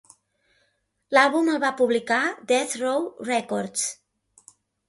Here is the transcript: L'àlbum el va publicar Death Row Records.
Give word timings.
L'àlbum 1.17 1.51
el 1.55 1.59
va 1.65 1.71
publicar 1.83 2.19
Death 2.53 2.75
Row 2.85 3.07
Records. 3.31 3.89